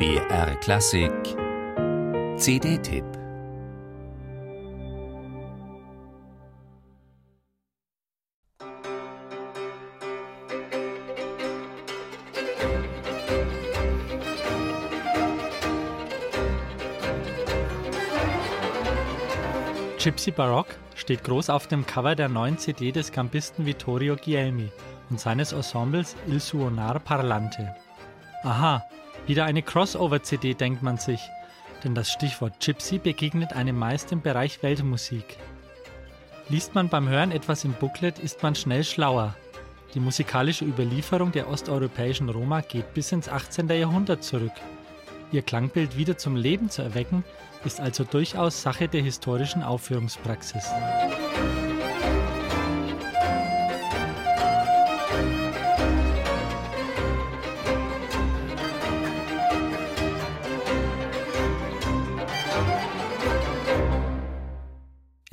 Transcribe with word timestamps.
BR 0.00 0.56
Klassik 0.60 1.12
CD-Tipp 2.38 3.04
Gypsy 19.98 20.30
Baroque 20.30 20.78
steht 20.94 21.24
groß 21.24 21.50
auf 21.50 21.66
dem 21.66 21.84
Cover 21.84 22.14
der 22.14 22.30
neuen 22.30 22.56
CD 22.56 22.90
des 22.90 23.12
Gambisten 23.12 23.66
Vittorio 23.66 24.16
Guilhelmi 24.16 24.70
und 25.10 25.20
seines 25.20 25.52
Ensembles 25.52 26.16
Il 26.26 26.40
Suonar 26.40 27.00
Parlante. 27.00 27.76
Aha, 28.44 28.82
wieder 29.26 29.44
eine 29.44 29.62
Crossover-CD, 29.62 30.54
denkt 30.54 30.82
man 30.82 30.98
sich, 30.98 31.20
denn 31.84 31.94
das 31.94 32.10
Stichwort 32.10 32.60
Gypsy 32.60 32.98
begegnet 32.98 33.52
einem 33.52 33.78
meist 33.78 34.12
im 34.12 34.22
Bereich 34.22 34.62
Weltmusik. 34.62 35.36
Liest 36.48 36.74
man 36.74 36.88
beim 36.88 37.08
Hören 37.08 37.30
etwas 37.30 37.64
im 37.64 37.72
Booklet, 37.72 38.18
ist 38.18 38.42
man 38.42 38.54
schnell 38.54 38.84
schlauer. 38.84 39.36
Die 39.94 40.00
musikalische 40.00 40.64
Überlieferung 40.64 41.32
der 41.32 41.48
osteuropäischen 41.48 42.28
Roma 42.28 42.60
geht 42.60 42.94
bis 42.94 43.12
ins 43.12 43.28
18. 43.28 43.68
Jahrhundert 43.68 44.22
zurück. 44.22 44.52
Ihr 45.32 45.42
Klangbild 45.42 45.96
wieder 45.96 46.18
zum 46.18 46.36
Leben 46.36 46.70
zu 46.70 46.82
erwecken, 46.82 47.24
ist 47.64 47.80
also 47.80 48.04
durchaus 48.04 48.62
Sache 48.62 48.88
der 48.88 49.02
historischen 49.02 49.62
Aufführungspraxis. 49.62 50.64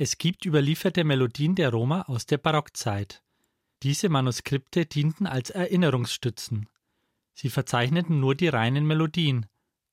Es 0.00 0.16
gibt 0.16 0.44
überlieferte 0.44 1.02
Melodien 1.02 1.56
der 1.56 1.70
Roma 1.70 2.02
aus 2.02 2.24
der 2.24 2.38
Barockzeit. 2.38 3.20
Diese 3.82 4.08
Manuskripte 4.08 4.86
dienten 4.86 5.26
als 5.26 5.50
Erinnerungsstützen. 5.50 6.68
Sie 7.34 7.50
verzeichneten 7.50 8.20
nur 8.20 8.36
die 8.36 8.46
reinen 8.46 8.86
Melodien, 8.86 9.46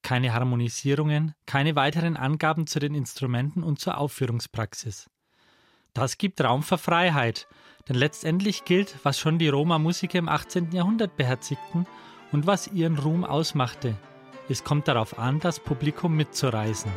keine 0.03 0.31
Harmonisierungen, 0.31 1.33
keine 1.47 1.75
weiteren 1.75 2.17
Angaben 2.17 2.67
zu 2.67 2.77
den 2.77 2.93
Instrumenten 2.93 3.63
und 3.63 3.79
zur 3.79 3.97
Aufführungspraxis. 3.97 5.09
Das 5.95 6.19
gibt 6.19 6.39
Raum 6.39 6.61
für 6.61 6.77
Freiheit, 6.77 7.47
denn 7.89 7.95
letztendlich 7.95 8.63
gilt, 8.63 8.99
was 9.01 9.17
schon 9.17 9.39
die 9.39 9.49
Roma-Musiker 9.49 10.19
im 10.19 10.29
18. 10.29 10.71
Jahrhundert 10.71 11.17
beherzigten 11.17 11.87
und 12.31 12.45
was 12.45 12.67
ihren 12.67 12.99
Ruhm 12.99 13.23
ausmachte. 13.23 13.97
Es 14.49 14.63
kommt 14.63 14.87
darauf 14.87 15.17
an, 15.17 15.39
das 15.39 15.59
Publikum 15.59 16.15
mitzureisen. 16.15 16.91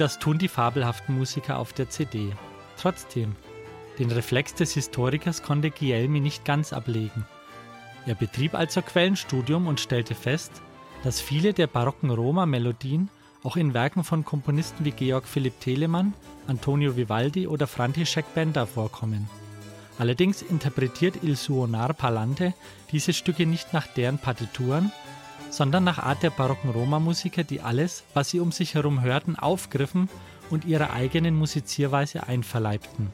Das 0.00 0.18
tun 0.18 0.38
die 0.38 0.48
fabelhaften 0.48 1.14
Musiker 1.14 1.58
auf 1.58 1.74
der 1.74 1.90
CD. 1.90 2.32
Trotzdem, 2.78 3.36
den 3.98 4.10
Reflex 4.10 4.54
des 4.54 4.72
Historikers 4.72 5.42
konnte 5.42 5.70
Guilhelmi 5.70 6.20
nicht 6.20 6.46
ganz 6.46 6.72
ablegen. 6.72 7.26
Er 8.06 8.14
betrieb 8.14 8.54
also 8.54 8.80
Quellenstudium 8.80 9.66
und 9.66 9.78
stellte 9.78 10.14
fest, 10.14 10.62
dass 11.04 11.20
viele 11.20 11.52
der 11.52 11.66
barocken 11.66 12.08
Roma-Melodien 12.08 13.10
auch 13.42 13.56
in 13.56 13.74
Werken 13.74 14.02
von 14.02 14.24
Komponisten 14.24 14.86
wie 14.86 14.92
Georg 14.92 15.28
Philipp 15.28 15.60
Telemann, 15.60 16.14
Antonio 16.46 16.96
Vivaldi 16.96 17.46
oder 17.46 17.66
František 17.66 18.24
Benda 18.34 18.64
vorkommen. 18.64 19.28
Allerdings 19.98 20.40
interpretiert 20.40 21.16
Il 21.22 21.36
Suonar 21.36 21.92
Palante 21.92 22.54
diese 22.90 23.12
Stücke 23.12 23.44
nicht 23.44 23.74
nach 23.74 23.86
deren 23.86 24.16
Partituren, 24.16 24.92
sondern 25.50 25.84
nach 25.84 25.98
Art 25.98 26.22
der 26.22 26.30
barocken 26.30 26.70
Roma-Musiker, 26.70 27.44
die 27.44 27.60
alles, 27.60 28.04
was 28.14 28.30
sie 28.30 28.40
um 28.40 28.52
sich 28.52 28.74
herum 28.74 29.02
hörten, 29.02 29.36
aufgriffen 29.36 30.08
und 30.48 30.64
ihrer 30.64 30.92
eigenen 30.92 31.36
Musizierweise 31.36 32.26
einverleibten. 32.26 33.10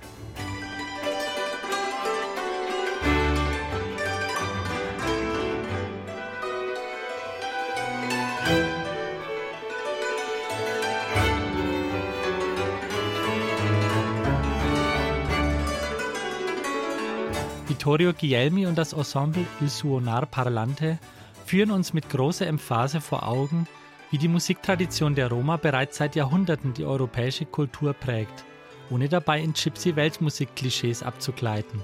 Vittorio 17.69 18.13
Guilhelmi 18.13 18.67
und 18.67 18.77
das 18.77 18.93
Ensemble 18.93 19.47
Il 19.61 19.69
Suonar 19.69 20.27
Parlante 20.27 20.99
führen 21.47 21.71
uns 21.71 21.93
mit 21.93 22.11
großer 22.11 22.47
Emphase 22.47 23.01
vor 23.01 23.27
Augen, 23.27 23.69
wie 24.11 24.19
die 24.19 24.29
Musiktradition 24.29 25.15
der 25.15 25.29
Roma 25.29 25.57
bereits 25.57 25.97
seit 25.97 26.17
Jahrhunderten 26.17 26.75
die 26.75 26.85
europäische 26.85 27.47
Kultur 27.47 27.93
prägt, 27.93 28.45
ohne 28.91 29.09
dabei 29.09 29.41
in 29.41 29.53
Gypsy-Weltmusik-Klischees 29.53 31.03
abzugleiten. 31.03 31.83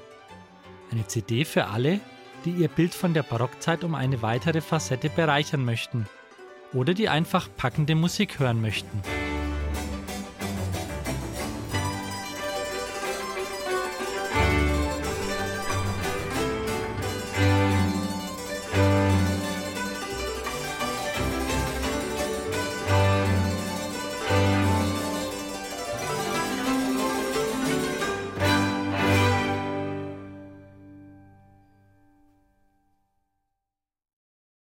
Eine 0.90 1.06
CD 1.06 1.44
für 1.44 1.66
alle, 1.66 2.00
die 2.44 2.50
ihr 2.50 2.68
Bild 2.68 2.92
von 2.92 3.14
der 3.14 3.22
Barockzeit 3.22 3.84
um 3.84 3.94
eine 3.94 4.20
weitere 4.20 4.60
Facette 4.60 5.08
bereichern 5.08 5.64
möchten 5.64 6.06
oder 6.72 6.92
die 6.94 7.08
einfach 7.08 7.48
packende 7.56 7.94
Musik 7.94 8.38
hören 8.38 8.60
möchten. 8.60 9.00